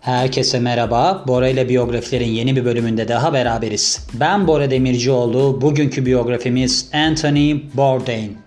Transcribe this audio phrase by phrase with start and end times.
[0.00, 1.24] Herkese merhaba.
[1.28, 4.06] Bora ile biyografilerin yeni bir bölümünde daha beraberiz.
[4.14, 5.60] Ben Bora Demircioğlu.
[5.60, 8.38] Bugünkü biyografimiz Anthony Bourdain.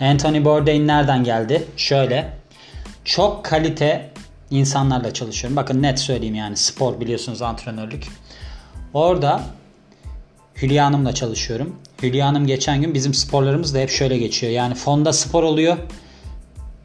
[0.00, 1.64] Anthony Bourdain nereden geldi?
[1.76, 2.32] Şöyle.
[3.04, 4.10] Çok kalite
[4.50, 5.56] insanlarla çalışıyorum.
[5.56, 8.06] Bakın net söyleyeyim yani spor biliyorsunuz antrenörlük.
[8.92, 9.40] Orada
[10.62, 11.76] Hülya Hanım'la çalışıyorum.
[12.02, 14.52] Hülya Hanım geçen gün bizim sporlarımız da hep şöyle geçiyor.
[14.52, 15.76] Yani fonda spor oluyor.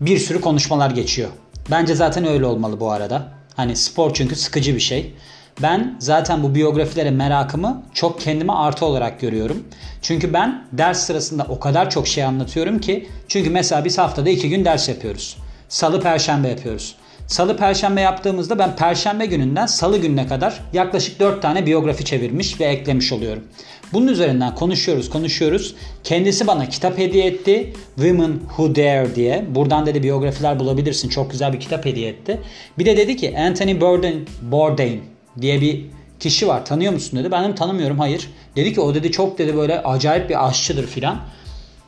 [0.01, 1.29] Bir sürü konuşmalar geçiyor.
[1.71, 3.38] Bence zaten öyle olmalı bu arada.
[3.59, 5.13] Hani spor çünkü sıkıcı bir şey.
[5.61, 9.63] Ben zaten bu biyografilere merakımı çok kendime artı olarak görüyorum.
[10.01, 13.09] Çünkü ben ders sırasında o kadar çok şey anlatıyorum ki.
[13.27, 15.37] Çünkü mesela biz haftada iki gün ders yapıyoruz.
[15.69, 16.95] Salı perşembe yapıyoruz.
[17.27, 22.65] Salı perşembe yaptığımızda ben perşembe gününden salı gününe kadar yaklaşık 4 tane biyografi çevirmiş ve
[22.65, 23.43] eklemiş oluyorum.
[23.93, 25.75] Bunun üzerinden konuşuyoruz konuşuyoruz.
[26.03, 27.73] Kendisi bana kitap hediye etti.
[27.95, 29.45] Women Who Dare diye.
[29.55, 31.09] Buradan dedi biyografiler bulabilirsin.
[31.09, 32.41] Çok güzel bir kitap hediye etti.
[32.77, 35.01] Bir de dedi ki Anthony Bourdain, Bourdain
[35.41, 35.85] diye bir
[36.19, 36.65] kişi var.
[36.65, 37.31] Tanıyor musun dedi.
[37.31, 38.29] Ben dedim tanımıyorum hayır.
[38.55, 41.19] Dedi ki o dedi çok dedi böyle acayip bir aşçıdır filan.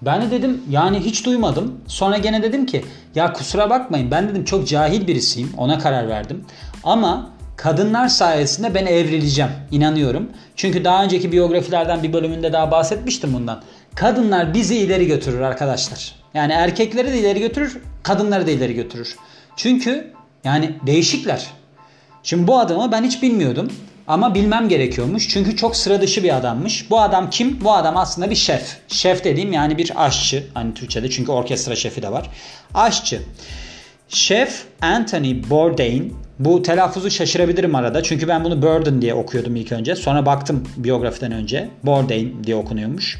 [0.02, 1.81] Ben de dedim yani hiç duymadım.
[1.88, 6.45] Sonra gene dedim ki ya kusura bakmayın ben dedim çok cahil birisiyim ona karar verdim.
[6.83, 7.30] Ama
[7.64, 10.30] kadınlar sayesinde ben evrileceğim inanıyorum.
[10.56, 13.62] Çünkü daha önceki biyografilerden bir bölümünde daha bahsetmiştim bundan.
[13.95, 16.16] Kadınlar bizi ileri götürür arkadaşlar.
[16.34, 19.16] Yani erkekleri de ileri götürür, kadınları da ileri götürür.
[19.56, 21.48] Çünkü yani değişikler.
[22.23, 23.72] Şimdi bu adamı ben hiç bilmiyordum.
[24.08, 25.30] Ama bilmem gerekiyormuş.
[25.30, 26.89] Çünkü çok sıra dışı bir adammış.
[26.89, 27.62] Bu adam kim?
[27.64, 28.78] Bu adam aslında bir şef.
[28.88, 30.48] Şef dediğim yani bir aşçı.
[30.54, 32.30] Hani Türkçe'de çünkü orkestra şefi de var.
[32.73, 33.22] Aşçı.
[34.09, 36.16] Şef Anthony Bourdain.
[36.45, 38.03] Bu telaffuzu şaşırabilirim arada.
[38.03, 39.95] Çünkü ben bunu Burden diye okuyordum ilk önce.
[39.95, 41.70] Sonra baktım biyografiden önce.
[41.83, 43.20] Bourdain diye okunuyormuş.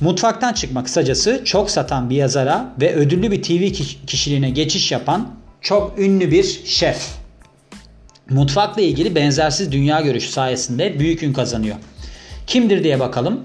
[0.00, 3.72] Mutfaktan çıkma kısacası çok satan bir yazara ve ödüllü bir TV
[4.06, 5.28] kişiliğine geçiş yapan
[5.60, 7.08] çok ünlü bir şef.
[8.30, 11.76] Mutfakla ilgili benzersiz dünya görüşü sayesinde büyük ün kazanıyor.
[12.46, 13.40] Kimdir diye bakalım.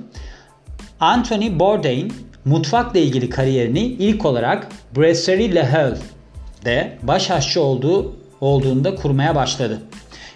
[1.00, 2.14] Anthony Bourdain
[2.46, 4.68] mutfakla ilgili kariyerini ilk olarak
[4.98, 9.82] Brasserie Le Halle'de baş aşçı olduğu olduğunda kurmaya başladı.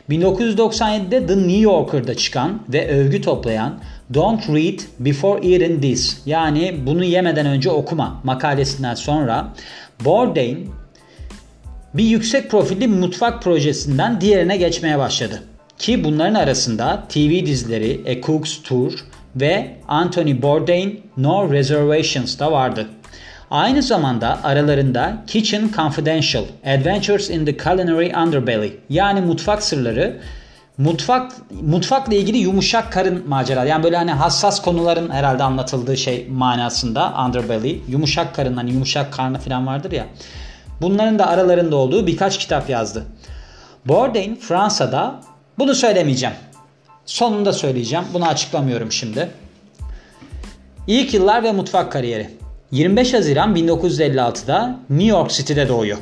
[0.10, 3.80] 1997'de The New Yorker'da çıkan ve övgü toplayan
[4.14, 9.54] Don't Read Before Eating This yani bunu yemeden önce okuma makalesinden sonra
[10.06, 10.72] Bourdain
[11.94, 15.44] bir yüksek profilli mutfak projesinden diğerine geçmeye başladı.
[15.78, 18.94] Ki bunların arasında TV dizileri A Cook's Tour
[19.36, 22.88] ve Anthony Bourdain No Reservations da vardı.
[23.54, 30.20] Aynı zamanda aralarında Kitchen Confidential, Adventures in the Culinary Underbelly yani mutfak sırları,
[30.78, 31.32] mutfak
[31.62, 33.70] mutfakla ilgili yumuşak karın maceraları.
[33.70, 39.40] Yani böyle hani hassas konuların herhalde anlatıldığı şey manasında underbelly, yumuşak karın hani yumuşak karnı
[39.40, 40.06] falan vardır ya.
[40.82, 43.04] Bunların da aralarında olduğu birkaç kitap yazdı.
[43.86, 45.22] Bourdain Fransa'da
[45.60, 46.36] bunu söylemeyeceğim.
[47.06, 48.06] Sonunda söyleyeceğim.
[48.14, 49.30] Bunu açıklamıyorum şimdi.
[50.88, 52.43] İlk yıllar ve mutfak kariyeri.
[52.74, 55.98] 25 Haziran 1956'da New York City'de doğuyor.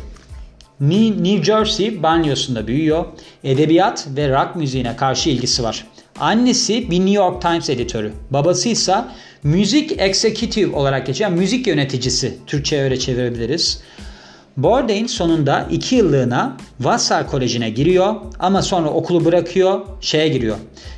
[0.80, 3.06] New Jersey banyosunda büyüyor.
[3.44, 5.86] Edebiyat ve rock müziğine karşı ilgisi var.
[6.20, 8.14] Annesi bir New York Times editörü.
[8.30, 8.96] Babası ise
[9.44, 12.38] müzik executive olarak geçen müzik yöneticisi.
[12.48, 13.82] Türkçe'ye öyle çevirebiliriz.
[14.58, 20.58] Bourdain sonunda 2 yıllığına Vassar Koleji'ne giriyor ama sonra okulu bırakıyor, şeye giriyor.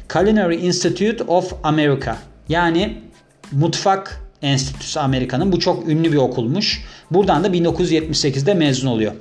[0.10, 2.18] Culinary Institute of America
[2.50, 2.98] yani
[3.52, 6.84] Mutfak Enstitüsü Amerika'nın bu çok ünlü bir okulmuş.
[7.12, 9.14] Buradan da 1978'de mezun oluyor.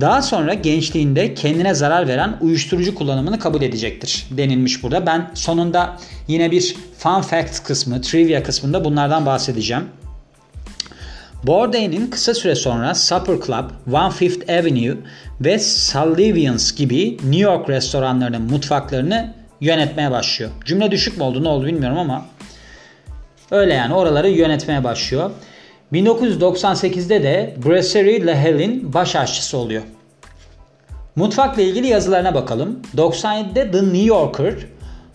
[0.00, 5.06] Daha sonra gençliğinde kendine zarar veren uyuşturucu kullanımını kabul edecektir denilmiş burada.
[5.06, 5.96] Ben sonunda
[6.28, 9.84] yine bir fun fact kısmı, trivia kısmında bunlardan bahsedeceğim.
[11.46, 14.96] Bourdain'in kısa süre sonra Supper Club, One Fifth Avenue
[15.40, 20.50] ve Sullivan's gibi New York restoranlarının mutfaklarını yönetmeye başlıyor.
[20.64, 22.26] Cümle düşük mü oldu ne oldu bilmiyorum ama
[23.50, 25.30] öyle yani oraları yönetmeye başlıyor.
[25.92, 29.82] 1998'de de Brasserie Le Halle'in baş aşçısı oluyor.
[31.16, 32.82] Mutfakla ilgili yazılarına bakalım.
[32.96, 34.54] 97'de The New Yorker,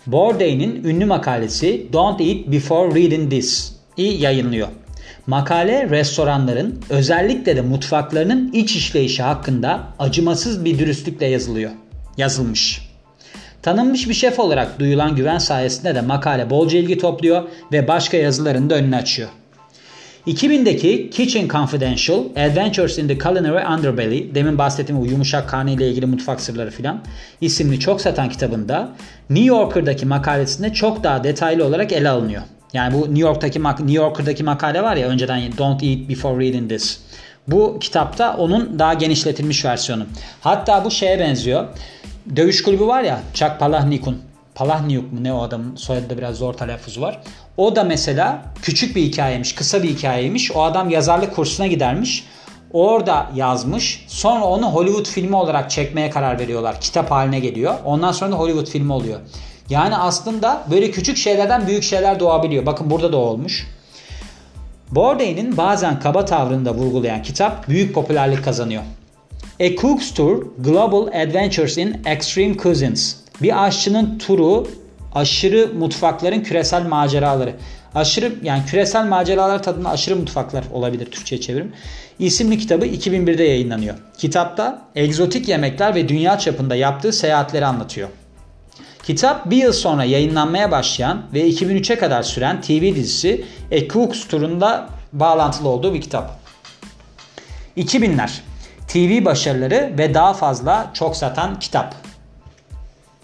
[0.07, 3.73] Bourdain'in ünlü makalesi Don't Eat Before Reading This'i
[4.03, 4.67] yayınlıyor.
[5.27, 11.71] Makale restoranların özellikle de mutfaklarının iç işleyişi hakkında acımasız bir dürüstlükle yazılıyor.
[12.17, 12.84] Yazılmış.
[13.65, 18.69] Tanınmış bir şef olarak duyulan güven sayesinde de makale bolca ilgi topluyor ve başka yazıların
[18.69, 19.29] da önünü açıyor.
[20.27, 26.05] 2000'deki Kitchen Confidential, Adventures in the Culinary Underbelly, demin bahsettiğim o yumuşak karnı ile ilgili
[26.05, 27.03] mutfak sırları filan
[27.41, 28.89] isimli çok satan kitabında
[29.29, 32.41] New Yorker'daki makalesinde çok daha detaylı olarak ele alınıyor.
[32.73, 36.99] Yani bu New York'taki New Yorker'daki makale var ya önceden Don't Eat Before Reading This.
[37.47, 40.03] Bu kitapta onun daha genişletilmiş versiyonu.
[40.41, 41.67] Hatta bu şeye benziyor.
[42.35, 44.21] Dövüş kulübü var ya Chuck Palahniuk'un.
[44.55, 47.21] Palahniuk mu ne o adamın soyadı da biraz zor telaffuzu var.
[47.57, 50.51] O da mesela küçük bir hikayemiş, kısa bir hikayeymiş.
[50.51, 52.27] O adam yazarlık kursuna gidermiş.
[52.71, 54.05] Orada yazmış.
[54.07, 56.81] Sonra onu Hollywood filmi olarak çekmeye karar veriyorlar.
[56.81, 57.75] Kitap haline geliyor.
[57.85, 59.19] Ondan sonra da Hollywood filmi oluyor.
[59.69, 62.65] Yani aslında böyle küçük şeylerden büyük şeyler doğabiliyor.
[62.65, 63.67] Bakın burada da olmuş.
[64.91, 68.83] Bourdain'in bazen kaba tavrını da vurgulayan kitap büyük popülerlik kazanıyor.
[69.59, 73.15] A Cook's Tour Global Adventures in Extreme Cuisines.
[73.41, 74.67] Bir aşçının turu
[75.13, 77.55] aşırı mutfakların küresel maceraları.
[77.95, 81.73] Aşırı yani küresel maceralar tadında aşırı mutfaklar olabilir Türkçe çevirim.
[82.19, 83.95] İsimli kitabı 2001'de yayınlanıyor.
[84.17, 88.09] Kitapta egzotik yemekler ve dünya çapında yaptığı seyahatleri anlatıyor.
[89.03, 94.89] Kitap bir yıl sonra yayınlanmaya başlayan ve 2003'e kadar süren TV dizisi A Cook's Tour'unda
[95.13, 96.39] bağlantılı olduğu bir kitap.
[97.77, 98.29] 2000'ler
[98.87, 101.95] TV başarıları ve daha fazla çok satan kitap.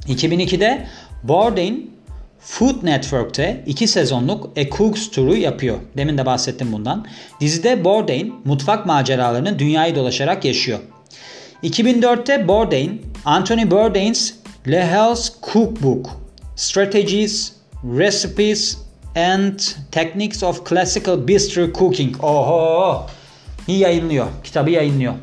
[0.08, 0.88] 2002'de
[1.24, 1.92] Bourdain
[2.40, 5.78] Food Network'te 2 sezonluk A Cook's Tour'u yapıyor.
[5.98, 7.06] Demin de bahsettim bundan.
[7.40, 10.80] Dizide Bourdain mutfak maceralarını dünyayı dolaşarak yaşıyor.
[11.64, 14.34] 2004'te Bourdain, Anthony Bourdain's
[14.68, 16.10] Le Hell's Cookbook
[16.56, 17.54] Strategies,
[17.98, 18.78] Recipes
[19.16, 19.60] and
[19.92, 22.24] Techniques of Classical Bistro Cooking.
[22.24, 23.08] Oho!
[23.68, 24.28] yayınlıyor.
[24.44, 25.14] Kitabı yayınlıyor.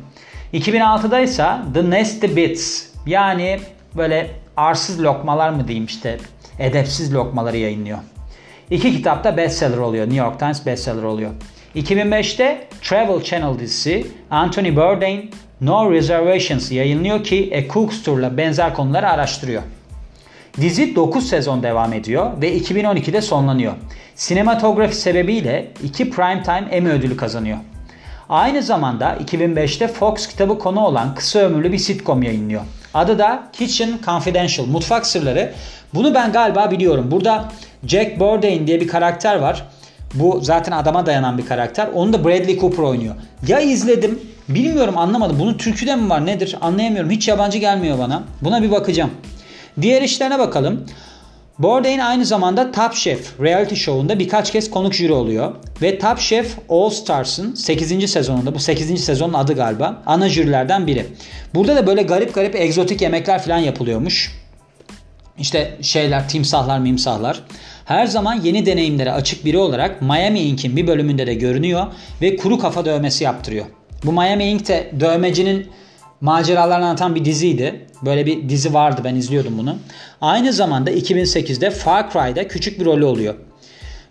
[0.53, 3.59] 2006'da ise The Nasty Bits yani
[3.97, 6.17] böyle arsız lokmalar mı diyeyim işte
[6.59, 7.97] edepsiz lokmaları yayınlıyor.
[8.69, 10.05] İki kitapta bestseller oluyor.
[10.05, 11.31] New York Times bestseller oluyor.
[11.75, 15.31] 2005'te Travel Channel dizisi Anthony Bourdain
[15.61, 19.61] No Reservations yayınlıyor ki A Cook's Tour'la benzer konuları araştırıyor.
[20.61, 23.73] Dizi 9 sezon devam ediyor ve 2012'de sonlanıyor.
[24.15, 27.57] Sinematografi sebebiyle 2 Primetime Emmy ödülü kazanıyor.
[28.29, 32.61] Aynı zamanda 2005'te Fox kitabı konu olan kısa ömürlü bir sitcom yayınlıyor.
[32.93, 35.53] Adı da Kitchen Confidential, Mutfak Sırları.
[35.93, 37.07] Bunu ben galiba biliyorum.
[37.11, 37.51] Burada
[37.87, 39.65] Jack Bourdain diye bir karakter var.
[40.13, 41.87] Bu zaten adama dayanan bir karakter.
[41.93, 43.15] Onu da Bradley Cooper oynuyor.
[43.47, 45.39] Ya izledim, bilmiyorum anlamadım.
[45.39, 47.09] Bunun türküde mi var nedir anlayamıyorum.
[47.09, 48.23] Hiç yabancı gelmiyor bana.
[48.41, 49.11] Buna bir bakacağım.
[49.81, 50.85] Diğer işlerine bakalım.
[51.59, 55.55] Bourdain aynı zamanda Top Chef reality show'unda birkaç kez konuk jüri oluyor.
[55.81, 58.11] Ve Top Chef All Stars'ın 8.
[58.11, 59.03] sezonunda, bu 8.
[59.03, 61.05] sezonun adı galiba, ana jürilerden biri.
[61.55, 64.31] Burada da böyle garip garip egzotik yemekler falan yapılıyormuş.
[65.39, 67.43] İşte şeyler, timsahlar, mimsahlar.
[67.85, 71.87] Her zaman yeni deneyimlere açık biri olarak Miami Ink'in bir bölümünde de görünüyor
[72.21, 73.65] ve kuru kafa dövmesi yaptırıyor.
[74.03, 75.67] Bu Miami Ink de dövmecinin
[76.21, 77.85] maceralarını anlatan bir diziydi.
[78.05, 79.75] Böyle bir dizi vardı ben izliyordum bunu.
[80.21, 83.35] Aynı zamanda 2008'de Far Cry'da küçük bir rolü oluyor.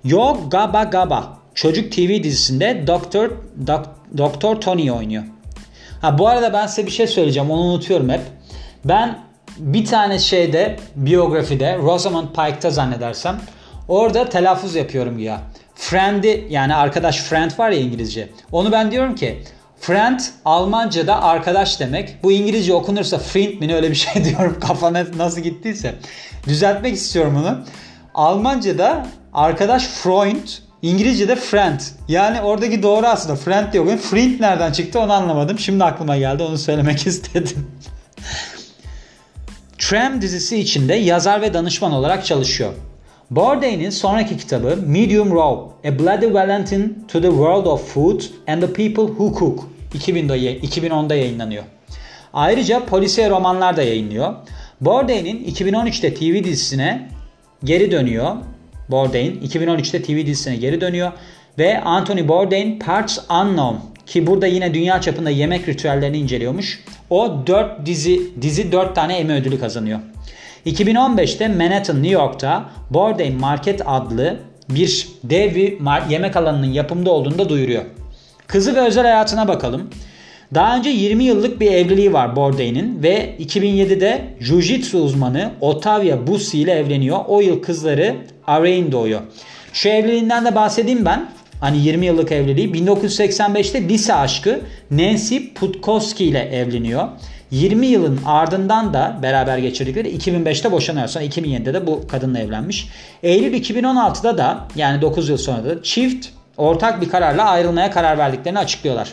[0.05, 3.31] Yo Gaba Gaba çocuk TV dizisinde Doktor
[3.67, 3.87] Dok,
[4.19, 5.25] Doktor Tony oynuyor.
[6.01, 8.21] Ha bu arada ben size bir şey söyleyeceğim onu unutuyorum hep.
[8.85, 9.19] Ben
[9.59, 13.41] bir tane şeyde biyografide Rosamund Pike'ta zannedersem
[13.89, 15.41] orada telaffuz yapıyorum ya.
[15.75, 18.29] Friend'i yani arkadaş friend var ya İngilizce.
[18.53, 19.43] Onu ben diyorum ki
[19.81, 22.23] Friend Almanca'da arkadaş demek.
[22.23, 25.95] Bu İngilizce okunursa friend mi öyle bir şey diyorum kafana nasıl gittiyse.
[26.47, 27.65] Düzeltmek istiyorum bunu.
[28.15, 30.49] Almanca'da arkadaş Freund,
[30.83, 31.81] İngilizce'de friend.
[32.09, 33.99] Yani oradaki doğru aslında friend diyor.
[33.99, 35.59] Friend nereden çıktı onu anlamadım.
[35.59, 37.71] Şimdi aklıma geldi onu söylemek istedim.
[39.79, 42.73] Tram dizisi içinde yazar ve danışman olarak çalışıyor.
[43.31, 48.73] Bourdain'in sonraki kitabı Medium Raw, A Bloody Valentine to the World of Food and the
[48.73, 51.65] People Who Cook 2010'da, 2010'da yayınlanıyor.
[52.33, 54.35] Ayrıca polisiye romanlar da yayınlıyor.
[54.81, 57.09] Bourdain'in 2013'te TV dizisine
[57.65, 58.37] geri dönüyor.
[58.91, 61.13] Bourdain 2013'te TV dizisine geri dönüyor
[61.59, 66.85] ve Anthony Bourdain Parts Unknown ki burada yine dünya çapında yemek ritüellerini inceliyormuş.
[67.11, 70.01] O 4 dizi dizi 4 tane Emmy ödülü kazanıyor.
[70.69, 74.37] 2015'te Manhattan, New York'ta Bourdain Market adlı
[74.71, 75.79] bir dev bir
[76.11, 77.83] yemek alanının yapımda olduğunu da duyuruyor.
[78.47, 79.91] Kızı ve özel hayatına bakalım.
[80.55, 86.73] Daha önce 20 yıllık bir evliliği var Bourdain'in ve 2007'de Jiu-Jitsu uzmanı Otavia Bussi ile
[86.73, 87.19] evleniyor.
[87.29, 89.21] O yıl kızları Arain doğuyor.
[89.73, 91.31] Şu evliliğinden de bahsedeyim ben.
[91.61, 92.69] Hani 20 yıllık evliliği.
[92.69, 94.61] 1985'te lise aşkı
[94.91, 97.09] Nancy Putkowski ile evleniyor.
[97.51, 101.09] 20 yılın ardından da beraber geçirdikleri 2005'te boşanıyor.
[101.09, 102.89] Sonra 2007'de de bu kadınla evlenmiş.
[103.23, 106.27] Eylül 2016'da da yani 9 yıl sonra da çift
[106.57, 109.13] ortak bir kararla ayrılmaya karar verdiklerini açıklıyorlar.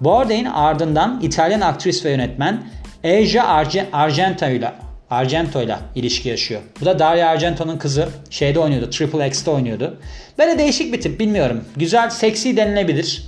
[0.00, 2.62] Bourdain ardından İtalyan aktris ve yönetmen
[3.04, 4.72] Asia Argento ile
[5.10, 6.60] Argento ile ilişki yaşıyor.
[6.80, 8.08] Bu da Daria Argento'nun kızı.
[8.30, 8.90] Şeyde oynuyordu.
[8.90, 9.96] Triple X'te oynuyordu.
[10.38, 11.64] Böyle değişik bir tip bilmiyorum.
[11.76, 13.26] Güzel, seksi denilebilir.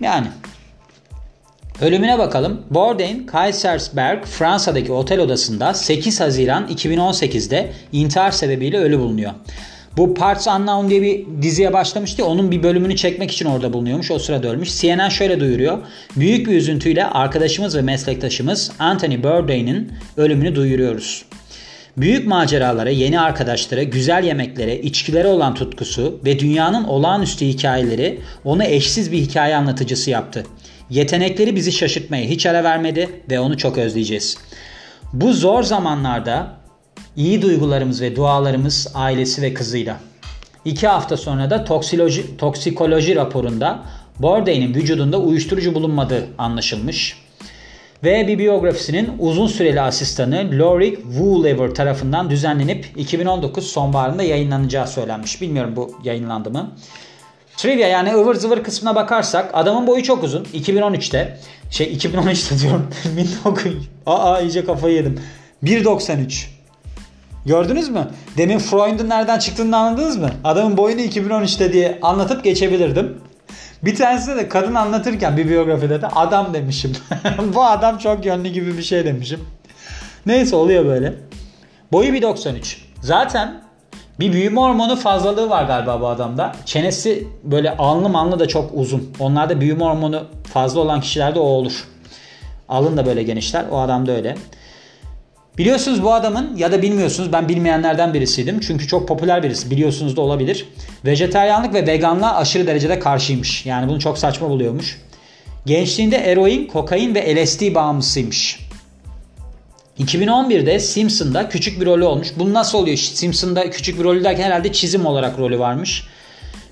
[0.00, 0.26] Yani
[1.80, 2.62] Ölümüne bakalım.
[2.70, 9.32] Bourdain, Kaisersberg, Fransa'daki otel odasında 8 Haziran 2018'de intihar sebebiyle ölü bulunuyor.
[9.96, 12.24] Bu Parts Unknown diye bir diziye başlamıştı.
[12.24, 14.10] Onun bir bölümünü çekmek için orada bulunuyormuş.
[14.10, 14.80] O sırada ölmüş.
[14.80, 15.78] CNN şöyle duyuruyor.
[16.16, 21.24] Büyük bir üzüntüyle arkadaşımız ve meslektaşımız Anthony Bourdain'in ölümünü duyuruyoruz.
[21.96, 29.12] Büyük maceralara, yeni arkadaşlara, güzel yemeklere, içkilere olan tutkusu ve dünyanın olağanüstü hikayeleri onu eşsiz
[29.12, 30.44] bir hikaye anlatıcısı yaptı.
[30.90, 34.38] Yetenekleri bizi şaşırtmaya hiç ara vermedi ve onu çok özleyeceğiz.
[35.12, 36.56] Bu zor zamanlarda
[37.16, 40.00] iyi duygularımız ve dualarımız ailesi ve kızıyla.
[40.64, 43.82] İki hafta sonra da toksikoloji, toksikoloji raporunda
[44.18, 47.26] Bourdain'in vücudunda uyuşturucu bulunmadığı anlaşılmış.
[48.04, 55.42] Ve bir biyografisinin uzun süreli asistanı Lorik Woollever tarafından düzenlenip 2019 sonbaharında yayınlanacağı söylenmiş.
[55.42, 56.72] Bilmiyorum bu yayınlandı mı.
[57.56, 60.44] Trivia yani ıvır zıvır kısmına bakarsak adamın boyu çok uzun.
[60.44, 61.38] 2013'te
[61.70, 62.90] şey 2013'te diyorum.
[63.16, 63.88] 1900.
[64.06, 65.20] Aa iyice kafayı yedim.
[65.64, 66.46] 1.93.
[67.46, 68.08] Gördünüz mü?
[68.36, 70.30] Demin Freud'un nereden çıktığını anladınız mı?
[70.44, 73.18] Adamın boyunu 2013'te diye anlatıp geçebilirdim.
[73.82, 76.92] Bir tanesinde de kadın anlatırken bir biyografide de adam demişim.
[77.54, 79.40] Bu adam çok yönlü gibi bir şey demişim.
[80.26, 81.14] Neyse oluyor böyle.
[81.92, 82.76] Boyu 1.93.
[83.02, 83.60] Zaten
[84.20, 86.52] bir büyüme hormonu fazlalığı var galiba bu adamda.
[86.64, 89.12] Çenesi böyle alnı manlı da çok uzun.
[89.20, 91.84] Onlarda büyüme hormonu fazla olan kişilerde o olur.
[92.68, 93.64] Alın da böyle genişler.
[93.70, 94.36] O adamda öyle.
[95.58, 98.60] Biliyorsunuz bu adamın ya da bilmiyorsunuz ben bilmeyenlerden birisiydim.
[98.60, 100.68] Çünkü çok popüler birisi biliyorsunuz da olabilir.
[101.04, 103.66] Vejeteryanlık ve veganlığa aşırı derecede karşıymış.
[103.66, 105.00] Yani bunu çok saçma buluyormuş.
[105.66, 108.65] Gençliğinde eroin, kokain ve LSD bağımlısıymış.
[109.98, 112.28] 2011'de Simpson'da küçük bir rolü olmuş.
[112.38, 112.96] Bu nasıl oluyor?
[112.96, 116.06] Simpson'da küçük bir rolü derken herhalde çizim olarak rolü varmış.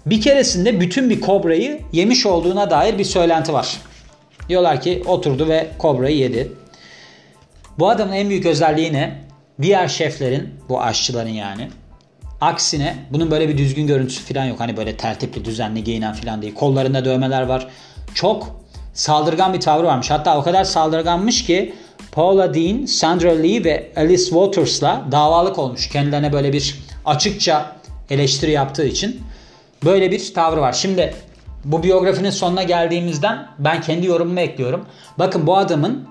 [0.06, 3.76] Bir keresinde bütün bir kobrayı yemiş olduğuna dair bir söylenti var.
[4.48, 6.52] Diyorlar ki oturdu ve kobrayı yedi.
[7.78, 9.24] Bu adamın en büyük özelliği ne?
[9.62, 11.68] Diğer şeflerin, bu aşçıların yani.
[12.40, 14.60] Aksine bunun böyle bir düzgün görüntüsü falan yok.
[14.60, 16.54] Hani böyle tertipli, düzenli giyinen falan değil.
[16.54, 17.68] Kollarında dövmeler var.
[18.14, 18.60] Çok
[18.94, 20.10] saldırgan bir tavrı varmış.
[20.10, 21.74] Hatta o kadar saldırganmış ki
[22.14, 25.88] Paula Dean, Sandra Lee ve Alice Waters'la davalık olmuş.
[25.88, 27.76] Kendilerine böyle bir açıkça
[28.10, 29.22] eleştiri yaptığı için.
[29.84, 30.72] Böyle bir tavrı var.
[30.72, 31.14] Şimdi
[31.64, 34.86] bu biyografinin sonuna geldiğimizden ben kendi yorumumu ekliyorum.
[35.18, 36.08] Bakın bu adamın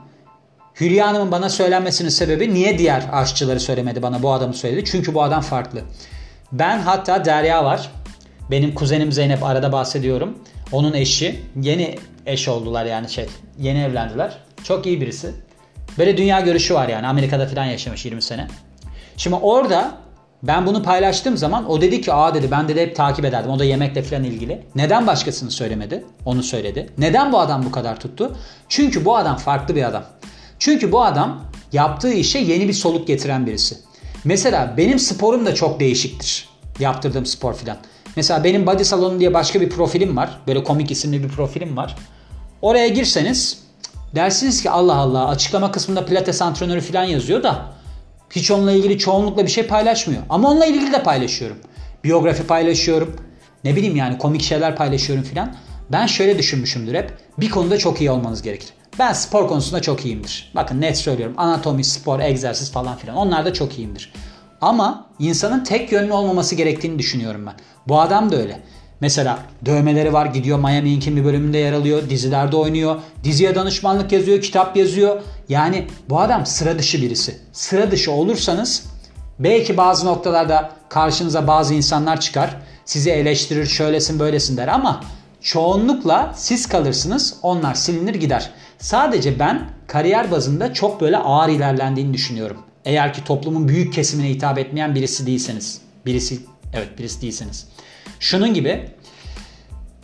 [0.81, 4.83] Hülya Hanım'ın bana söylenmesinin sebebi niye diğer aşçıları söylemedi bana bu adamı söyledi.
[4.85, 5.81] Çünkü bu adam farklı.
[6.51, 7.91] Ben hatta Derya var.
[8.51, 10.37] Benim kuzenim Zeynep arada bahsediyorum.
[10.71, 11.39] Onun eşi.
[11.61, 11.95] Yeni
[12.25, 13.25] eş oldular yani şey.
[13.59, 14.37] Yeni evlendiler.
[14.63, 15.33] Çok iyi birisi.
[15.97, 17.07] Böyle dünya görüşü var yani.
[17.07, 18.47] Amerika'da falan yaşamış 20 sene.
[19.17, 19.91] Şimdi orada
[20.43, 23.51] ben bunu paylaştığım zaman o dedi ki aa dedi ben de hep takip ederdim.
[23.51, 24.63] O da yemekle falan ilgili.
[24.75, 26.05] Neden başkasını söylemedi?
[26.25, 26.89] Onu söyledi.
[26.97, 28.37] Neden bu adam bu kadar tuttu?
[28.69, 30.03] Çünkü bu adam farklı bir adam.
[30.59, 31.41] Çünkü bu adam
[31.73, 33.77] yaptığı işe yeni bir soluk getiren birisi.
[34.23, 36.49] Mesela benim sporum da çok değişiktir.
[36.79, 37.77] Yaptırdığım spor filan.
[38.15, 40.39] Mesela benim body salonu diye başka bir profilim var.
[40.47, 41.95] Böyle komik isimli bir profilim var.
[42.61, 43.62] Oraya girseniz
[44.15, 47.65] dersiniz ki Allah Allah açıklama kısmında pilates antrenörü filan yazıyor da
[48.29, 50.21] hiç onunla ilgili çoğunlukla bir şey paylaşmıyor.
[50.29, 51.57] Ama onunla ilgili de paylaşıyorum.
[52.03, 53.15] Biyografi paylaşıyorum.
[53.63, 55.55] Ne bileyim yani komik şeyler paylaşıyorum filan.
[55.91, 57.13] Ben şöyle düşünmüşümdür hep.
[57.37, 58.69] Bir konuda çok iyi olmanız gerekir.
[58.99, 60.51] Ben spor konusunda çok iyiyimdir.
[60.55, 61.35] Bakın net söylüyorum.
[61.37, 63.15] Anatomi, spor, egzersiz falan filan.
[63.15, 64.13] Onlar da çok iyiyimdir.
[64.61, 67.53] Ama insanın tek yönlü olmaması gerektiğini düşünüyorum ben.
[67.87, 68.63] Bu adam da öyle.
[69.03, 72.09] Mesela dövmeleri var gidiyor Miami Ink'in bir bölümünde yer alıyor.
[72.09, 72.95] Dizilerde oynuyor.
[73.23, 74.41] Diziye danışmanlık yazıyor.
[74.41, 75.21] Kitap yazıyor.
[75.49, 77.37] Yani bu adam sıra dışı birisi.
[77.53, 78.85] Sıra dışı olursanız
[79.39, 82.57] belki bazı noktalarda karşınıza bazı insanlar çıkar.
[82.85, 85.03] Sizi eleştirir şöylesin böylesin der ama
[85.41, 88.49] çoğunlukla siz kalırsınız onlar silinir gider.
[88.79, 92.57] Sadece ben kariyer bazında çok böyle ağır ilerlendiğini düşünüyorum.
[92.85, 95.81] Eğer ki toplumun büyük kesimine hitap etmeyen birisi değilseniz.
[96.05, 96.39] Birisi
[96.73, 97.72] evet birisi değilseniz.
[98.23, 98.89] Şunun gibi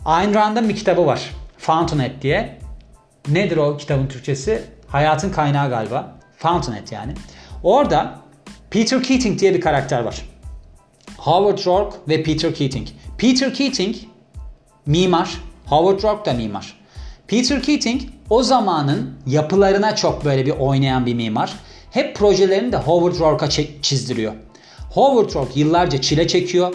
[0.04, 1.30] Ayn Rand'ın bir kitabı var.
[1.58, 2.58] Fountainhead diye.
[3.28, 4.64] Nedir o kitabın Türkçesi?
[4.88, 6.18] Hayatın kaynağı galiba.
[6.36, 7.14] Fountainhead yani.
[7.62, 8.18] Orada
[8.70, 10.22] Peter Keating diye bir karakter var.
[11.16, 12.88] Howard Rourke ve Peter Keating.
[13.18, 13.96] Peter Keating
[14.86, 15.30] mimar.
[15.66, 16.80] Howard Rourke da mimar.
[17.28, 21.52] Peter Keating o zamanın yapılarına çok böyle bir oynayan bir mimar.
[21.90, 23.50] Hep projelerini de Howard Rourke'a
[23.82, 24.32] çizdiriyor.
[24.90, 26.74] Howard Rourke yıllarca çile çekiyor.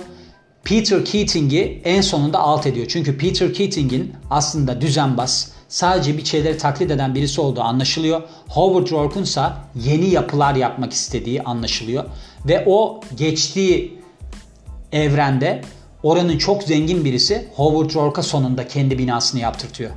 [0.66, 2.86] Peter Keating'i en sonunda alt ediyor.
[2.90, 8.22] Çünkü Peter Keating'in aslında düzenbaz, sadece bir şeyleri taklit eden birisi olduğu anlaşılıyor.
[8.50, 9.42] Howard Rourke'un ise
[9.76, 12.04] yeni yapılar yapmak istediği anlaşılıyor.
[12.46, 14.00] Ve o geçtiği
[14.92, 15.62] evrende
[16.04, 19.92] oranın çok zengin birisi Howard Rourke'a sonunda kendi binasını yaptırtıyor.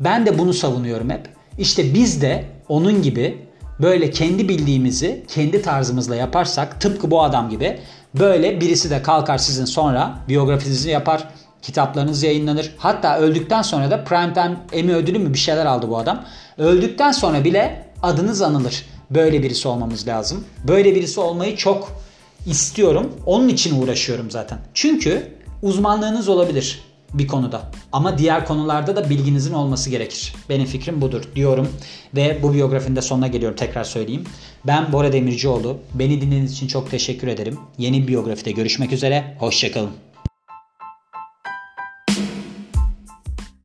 [0.00, 1.28] Ben de bunu savunuyorum hep.
[1.58, 3.38] İşte biz de onun gibi
[3.82, 7.78] böyle kendi bildiğimizi kendi tarzımızla yaparsak tıpkı bu adam gibi
[8.18, 11.28] böyle birisi de kalkar sizin sonra biyografinizi yapar
[11.62, 12.74] kitaplarınız yayınlanır.
[12.78, 16.24] Hatta öldükten sonra da Primetime Emmy ödülü mü bir şeyler aldı bu adam.
[16.58, 18.86] Öldükten sonra bile adınız anılır.
[19.10, 20.44] Böyle birisi olmamız lazım.
[20.68, 21.92] Böyle birisi olmayı çok
[22.46, 23.12] istiyorum.
[23.26, 24.58] Onun için uğraşıyorum zaten.
[24.74, 27.70] Çünkü uzmanlığınız olabilir bir konuda.
[27.92, 30.34] Ama diğer konularda da bilginizin olması gerekir.
[30.48, 31.68] Benim fikrim budur diyorum.
[32.16, 34.24] Ve bu biyografinin de sonuna geliyorum tekrar söyleyeyim.
[34.66, 35.78] Ben Bora Demircioğlu.
[35.94, 37.58] Beni dinlediğiniz için çok teşekkür ederim.
[37.78, 39.36] Yeni biyografide görüşmek üzere.
[39.38, 40.13] Hoşçakalın.